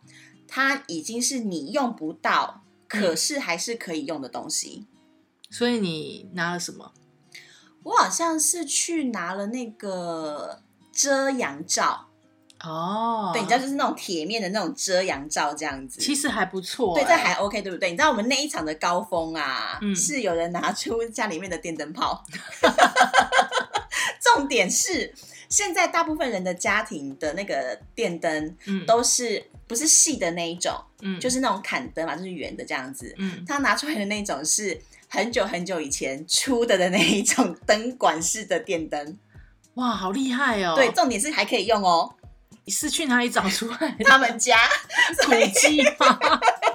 [0.54, 4.86] 它已经是你用不到，可是还是可以用的东西。
[5.50, 6.92] 所以你拿了什么？
[7.84, 10.62] 我好像是去拿了那个
[10.92, 12.10] 遮阳罩，
[12.62, 16.02] 哦，对，你知道就是那种铁面的那种遮阳罩这样子。
[16.02, 17.90] 其实还不错、对，欸这还 OK，对不对？
[17.90, 22.24] 你知道我们那一场的高峰啊，嗯是有人拿出家里面的电灯泡。
[24.22, 25.14] 重点是，
[25.52, 33.14] 现在大部分人的家庭的那个电灯嗯都是不是细的那一种，嗯就是那种砍灯嘛，就是圆的这样子。
[33.20, 39.20] 嗯他拿出来的那种是很久很久以前出的的那一种灯管式的电灯。
[39.76, 40.74] 哇，好厉害哦！
[40.76, 42.14] 对，，重点是还可以用哦，
[42.66, 44.58] 你是去哪里找出来的他们家
[45.26, 46.20] 古迹吗？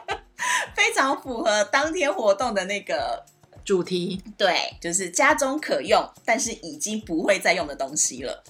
[0.74, 3.24] 非常符合当天活动的那个
[3.64, 4.22] 主题。
[4.38, 8.42] 对，就是家中可用，但是已经不会再用的东西了。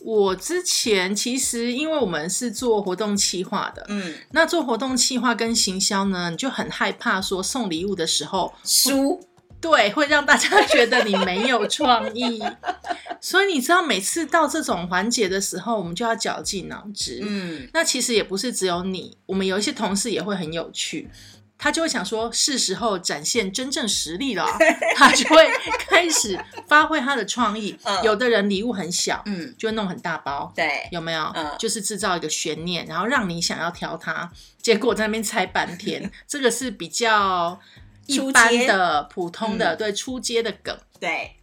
[0.00, 9.20] 我之前其实因为我们是做活动企划的，嗯，那做活动企划跟行销呢，你就很害怕说送礼物的时候，输
[9.60, 12.42] 对，会让大家 觉得你没有创意。
[13.20, 17.20] 所以你知道，每次到这种环节的时候，我们就要绞尽脑汁。
[17.22, 21.10] 嗯，那其实也不是只有你，我们有一些同事也会很有趣，
[21.60, 24.46] 他就会想说，是时候展现真正实力了，
[24.96, 25.46] 他就会
[25.86, 27.78] 开始发挥他的创意。
[27.84, 28.02] 嗯。
[28.02, 31.30] 有的人礼物很小，嗯，就会弄很大包，对，有没有？
[31.34, 31.54] 嗯。
[31.58, 36.10] 就是制造一个悬念，然后让你想要挑它，结果在那边猜半天。
[36.26, 37.60] 这个是比较
[38.06, 39.76] 一般的、普通的，嗯。
[39.76, 40.74] 对出街的梗。
[40.98, 41.36] 对，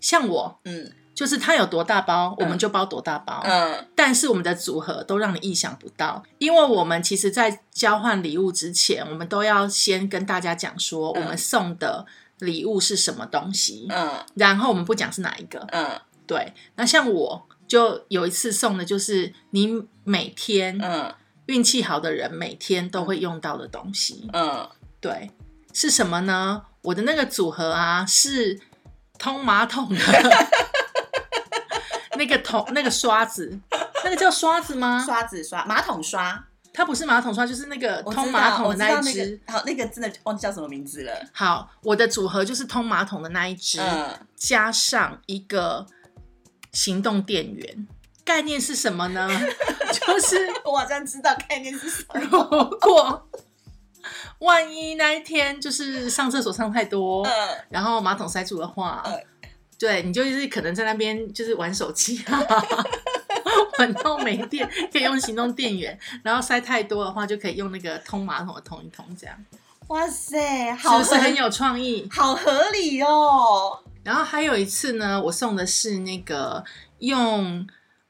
[0.00, 3.42] 像我，嗯就是它有多大包，我们就包多大包。
[3.44, 12.06] 嗯但是我们的组合都让你意想不到，因为我们其实，在交换礼物之前，我们都要先跟大家讲说，我嗯们送的
[12.38, 15.58] 礼物是什么东西，嗯然后我们不讲是哪一个。
[15.72, 21.12] 嗯对，那像我就有一次送的就是你每天嗯
[21.46, 24.30] 运气好的人每天都会用到的东西。
[24.32, 24.68] 嗯，
[25.00, 25.32] 对，
[25.72, 26.62] 是什么呢？
[26.82, 28.60] 我的那个组合啊，是
[29.18, 29.98] 通马桶的
[32.18, 33.58] 那个桶那个刷子，
[34.04, 35.02] 那个叫刷子吗？
[35.02, 39.40] 刷子刷马桶刷，它不是马桶刷，就是那个通马桶的那一只。
[39.46, 41.12] 个，好，那个真的忘记叫什么名字了。
[41.32, 45.86] 好，我的组合就是通马桶的那一只，嗯加上一个
[46.72, 47.88] 行动电源。
[48.24, 49.26] 概念是什么呢？
[49.90, 52.20] 就是我好像知道概念是什么。
[52.20, 53.26] 如果
[54.40, 57.32] 万一那一天就是上厕所上太多，嗯
[57.70, 59.24] 然后马桶塞住的话，嗯
[59.78, 62.42] 对你就是可能在那边就是玩手机啊，
[63.78, 69.36] 玩到没电，可以用行动电源，然后塞太多的话，就可以用那个通马桶的通一通，这样
[69.88, 72.08] 哇塞，是好不是很有创意？
[72.10, 73.78] 好合理哦。
[74.02, 76.64] 然后还有一次呢，我送的是那个
[76.98, 77.66] 用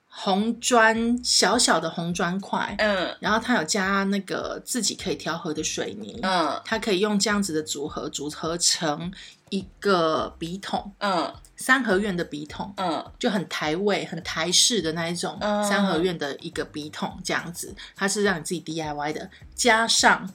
[0.07, 9.13] 红砖小小的红砖块，嗯然后它有加那个自己可以调和的水泥，嗯它可以用这样子的组合组合成
[9.51, 11.35] 一个笔筒，嗯。
[11.57, 13.05] 三合院的笔筒，嗯。
[13.19, 15.65] 就很台味、很台式的那一种嗯。
[15.65, 20.33] 三合院的一个笔筒，这样子，它是让你自己 DIY 的，加上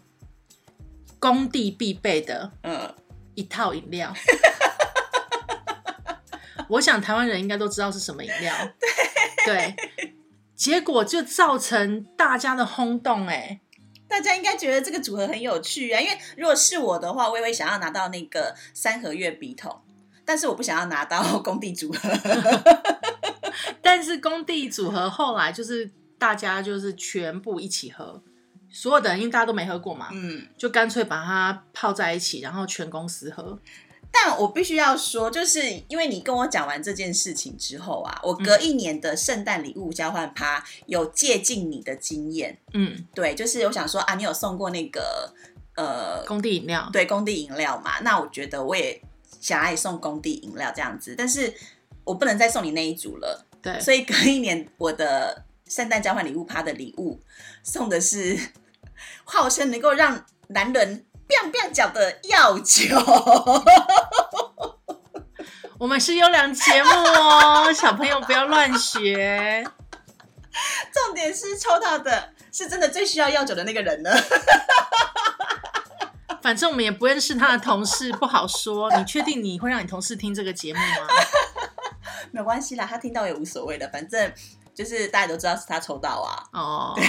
[1.19, 2.93] 工地必备的嗯，
[3.35, 4.13] 一套饮料。
[6.69, 8.53] 我想台湾人应该都知道是什么饮料，
[9.45, 9.75] 对，
[10.55, 13.59] 结果就造成大家的轰动、哎，
[14.13, 15.99] 大家应该觉得这个组合很有趣啊。
[15.99, 19.81] 因为如果是我的话，我也会想要拿到那个三合月笔筒，
[20.23, 22.09] 但是我不想要拿到 工地组合。
[23.81, 28.21] 但是工地组合后来就是大家就是全部一起喝，
[28.69, 33.59] 所有的人因为大家都没喝过嘛，嗯，就干脆把它泡在一起，然后全公司喝。
[34.15, 42.55] 但我必须要说，就是因为你跟我讲完这件事情之后啊，我隔一年的圣诞礼物交换趴有借鉴你的经验。
[42.73, 45.33] 嗯，对，就是我想说啊，你有送过那个
[45.75, 49.01] 呃，工地饮料，对，工地饮料嘛，那我觉得我也
[49.41, 51.51] 想要送工地饮料这样子，但是
[52.03, 57.19] 我不能再送你那一组了，对，所以隔一年我的圣诞交换礼物趴的礼物
[57.63, 58.37] 送的是
[59.25, 62.97] 号称能够让男人 biang biang 脚的药酒。
[65.79, 69.63] 我们是优良节目哦，小朋友不要乱学。
[70.93, 74.11] 重点是抽到的是真的最需要药酒的那个人呢。
[76.41, 78.91] 反正我们也不认识他的同事，不好说。
[78.97, 81.07] 你确定你会让你同事听这个节目吗？
[82.31, 84.31] 没有关系啦，他听到也无所谓的，反正
[84.73, 86.43] 就是大家都知道是他抽到啊。
[86.51, 86.99] 哦，好，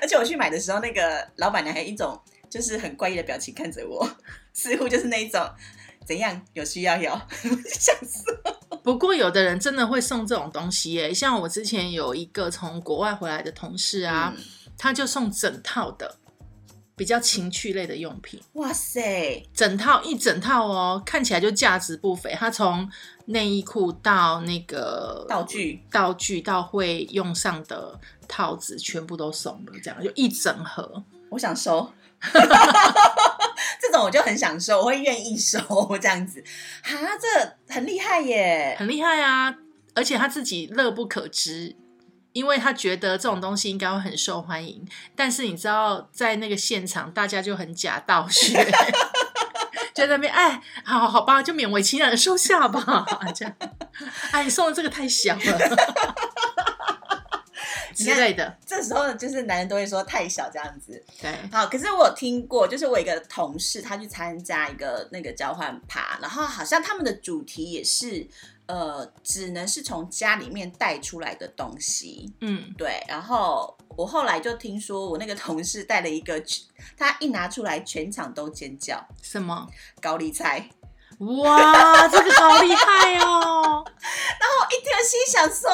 [0.00, 2.20] 而且我去买的时候，那个老板娘还一种
[2.52, 4.06] 就是很怪异的表情看着我，
[4.52, 5.40] 似乎就是那一种
[6.06, 7.10] 怎样有需要有，
[7.64, 8.22] 想死。
[8.84, 14.44] 不过有的人真的会送这种东西耶，像我之前有一个从国外回来的同事啊，嗯
[14.76, 16.18] 他就送整套的
[16.94, 22.34] 比较情趣类的用品，哇塞，整套一整套哦，看起来就价值不菲。
[22.34, 22.86] 他从
[23.26, 27.98] 内衣裤到那个道具道具到会用上的
[28.28, 31.02] 套子，全部都送了，这样就一整盒。
[31.30, 31.90] 我想收。
[33.80, 35.58] 这种我就很享受，我会愿意收
[36.00, 36.42] 这样子。
[36.82, 39.54] 哈，这很厉害耶，很厉害啊！
[39.94, 41.76] 而且他自己乐不可支，
[42.32, 44.86] 因为他觉得这种东西应该会很受欢迎。
[45.14, 48.64] 但是你知道，在那个现场，大家就很假道学，
[49.92, 53.04] 就在那边哎，好好吧，就勉为其难的收下吧。
[53.34, 53.54] 这样，
[54.32, 55.42] 哎，你送的这个太小了。
[57.94, 61.02] 之类的，这时候就是男人都会说太小这样子。
[61.20, 68.26] 对，好，可是我有听过，就是我一个同事，他去参加一个那个交换趴，然后好像他们的主题也是，
[68.66, 72.32] 呃，只能是从家里面带出来的东西。
[72.40, 73.02] 嗯，对。
[73.08, 76.42] 然后我后来就听说，我那个同事带了一个，
[76.96, 79.04] 他一拿出来，全场都尖叫。
[79.20, 79.68] 什么？
[80.00, 80.70] 高丽菜。
[81.18, 83.84] 哇，这个好厉害哦！
[84.40, 85.70] 然后一听心想说：“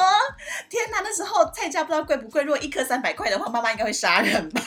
[0.69, 2.43] 天哪，那时候菜价不知道贵不贵？
[2.43, 4.61] 如果一颗三百块的话，妈妈应该会杀人吧？”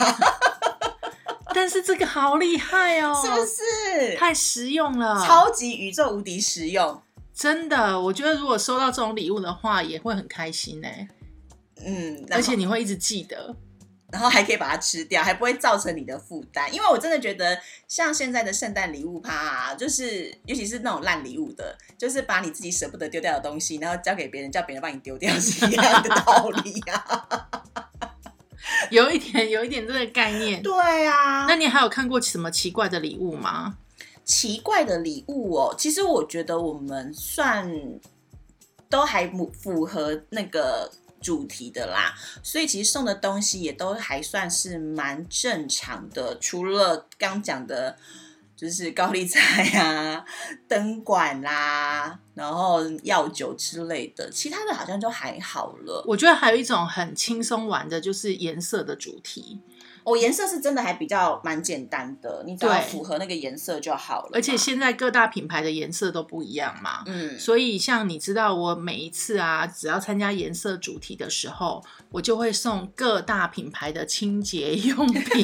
[1.55, 4.15] 但是这个好厉害哦，是不是？
[4.17, 7.01] 太实用了，超级宇宙无敌实用！
[7.33, 10.87] 真的，我觉得如果收到这种礼物的话，也会很开心呢。
[11.85, 13.55] 嗯，而且你会一直记得。
[14.13, 16.71] 然后还可以把它吃掉，还不会造成你的负担。
[16.71, 27.49] 因为我真的觉得，像现在的圣诞礼物趴，啊，就是尤其是那种烂礼物的，就是把你自己舍不得丢掉的东西，然后交给别人，叫别人帮你丢掉，是一样的道理啊。
[28.91, 30.61] 有一点，有一点这个概念。
[30.61, 31.47] 对啊。
[31.47, 33.77] 那你还有看过什么奇怪的礼物吗？
[34.23, 37.67] 奇怪的礼物哦，其实我觉得我们算
[38.87, 40.91] 都还符合那个。
[41.23, 42.13] 主题的啦，
[42.43, 47.97] 所以其实送的东西也都还算是蛮正常的，除了刚讲的，
[48.55, 50.23] 就是高丽菜啊、
[50.67, 56.03] 灯管啦，然后药酒之类的，其他的好像就还好了。
[56.07, 59.61] 我觉得还有一种很轻松玩的，就是颜色的主题。
[60.03, 64.29] 哦，颜色是真的还比较蛮简单的，你只要符合那个颜色就好了。
[64.33, 75.43] 而且现在各大品牌的颜色都不一样嘛，嗯，所以像你知道，我每一次啊，只要参加颜色主题的时候，我就会送各大品牌的清洁用品，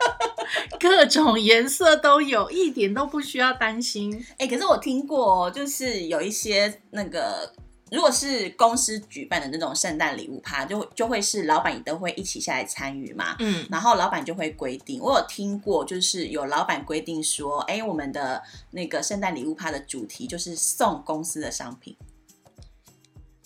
[0.80, 4.24] 各种颜色都有，一点都不需要担心。
[4.38, 7.52] 哎，可是我听过，就是有一些那个。
[7.92, 13.36] 如果是公司举办的那种圣诞礼物趴，就就会是老板也都会一起下来参与嘛。
[13.38, 21.96] 嗯，然后老板就会规定，我有听过，就是有老板规定说，哎，我们的那个圣诞礼物趴的主题就是送公司的商品。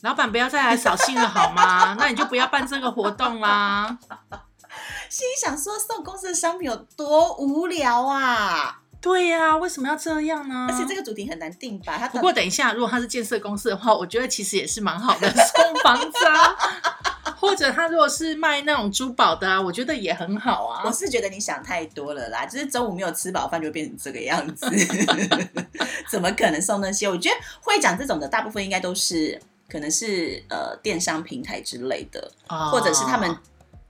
[0.01, 1.95] 老板不要再来扫兴了好吗？
[1.99, 3.99] 那你就不要办这个活动啦。
[5.11, 8.80] 心想说，送公司的商品有多无聊啊！
[9.01, 10.67] 对呀，为什么要这样呢？
[10.69, 12.09] 而且这个主题很难定吧？
[12.13, 16.57] 不过等一下，如果他是建设公司的话，我觉得其实也是蛮好的，送房子啊。
[17.41, 20.83] 或者他如果是卖那种珠宝的啊，我觉得也很好啊。
[20.85, 24.67] 我是觉得你想太多了啦，就是中午没有吃饱饭就变成这个样子，
[26.11, 27.09] 怎么可能送那些？
[27.09, 29.41] 我觉得会讲这种的大部分应该都是
[29.71, 32.31] 可能是呃电商平台之类的，
[32.71, 33.35] 或者是他们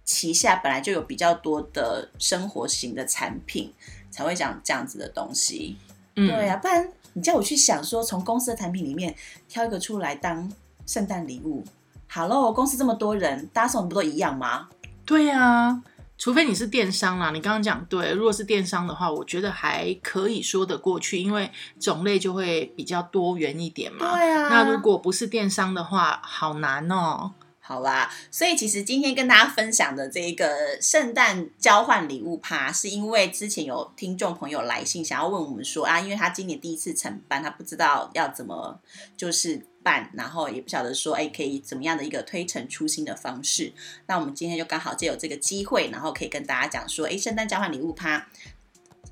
[0.04, 3.74] 旗下本来就有比较多的生活型的产品。
[4.10, 5.76] 才会讲这样子的东西，
[6.14, 9.14] 对啊，不然你叫我去想说，从公司的产品里面
[9.48, 10.50] 挑一个出来当
[10.86, 11.64] 圣诞礼物。
[12.12, 14.68] Hello，公司这么多人，大家送的不都一样吗？
[15.06, 15.82] 对呀，
[16.18, 17.30] 除非你是电商啦。
[17.30, 23.98] 你刚刚讲对，如果是电商的话，我觉得还可以说得过去，因为种类就会比较多元一点嘛。
[24.16, 27.32] 对啊，那如果不是电商的话，好难哦。
[27.70, 38.80] 好啦，所以其实今天跟大家分享的这一个圣诞交换礼物趴，是因为之前有听众朋友来信想要问我们说啊，因为他今年第一次承办，他不知道要怎么
[39.16, 43.72] 就是办，然后也不晓得说哎可以怎么样的一个推陈出新的方式。
[44.08, 48.26] 那我们今天就刚好借有这个机会，然后可以跟大家讲说，哎，圣诞交换礼物趴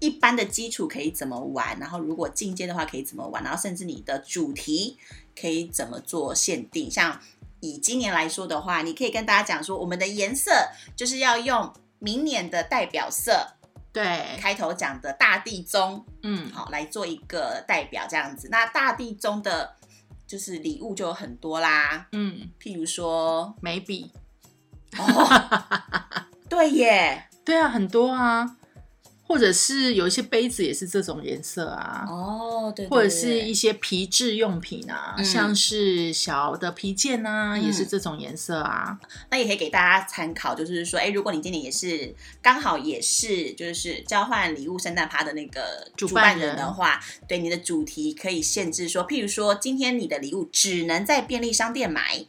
[0.00, 4.98] 一般的基础可以怎么玩，然后如果进阶的话可以怎么玩，然后甚至你的主题
[5.40, 7.20] 可以怎么做限定，像。
[7.61, 10.52] 以今年来说的话，你可以跟大家讲说，我们的颜色
[10.96, 13.54] 就是要用明年的代表色，
[13.92, 18.48] 对，开头讲的大地棕，嗯，好，来做一个代表这样子。
[18.50, 19.76] 那大地棕的，
[20.26, 24.12] 就是礼物就有很多啦，嗯，譬如说眉笔，
[24.96, 28.56] 哦，对耶，对啊，很多啊，
[29.29, 32.07] 或者是有一些杯子也是这种颜色啊。
[32.09, 38.99] 哦，对，对或者是一些皮质用品啊，嗯像是小的皮件啊，嗯也是这种颜色啊。
[39.31, 46.99] 那也可以给大家参考，就是说，哎，如果你今年也是刚好也是就是交换礼物圣诞趴的那个主办人的话，
[47.29, 52.26] 对你的主题可以限制说，譬如说今天你的礼物只能在便利商店买，因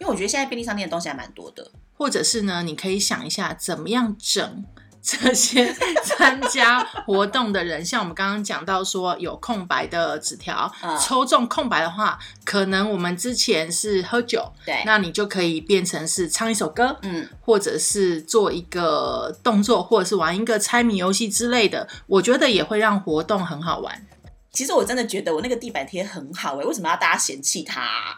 [0.00, 1.72] 为我觉得现在便利商店的东西还蛮多的。
[1.94, 4.64] 或者是呢，你可以想一下怎么样整
[5.02, 5.72] 这些
[6.04, 10.98] 参加活动的人， 像我们刚刚讲到说有空白的纸条，嗯。
[10.98, 24.06] 抽中空白的话，可能我们之前是喝酒，对，那你就可以变成是唱一首歌，嗯，或者是做一个动作，或者是玩一个猜谜游戏之类的，我觉得也会让活动很好玩。
[24.52, 28.16] 其实我真的觉得我那个地板贴很好哎、为什么要大家嫌弃它啊、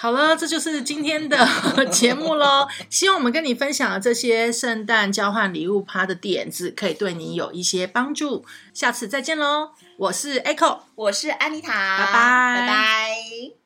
[0.00, 1.46] 好了，这就是今天的
[1.92, 2.66] 节目喽。
[2.88, 8.46] 希望我们跟你分享的这些圣诞交换礼物趴的点子，可以对你有一些帮助。
[8.72, 10.78] 下次再见喽，我是 Echo。
[10.94, 13.59] 我是安妮塔，拜拜拜拜。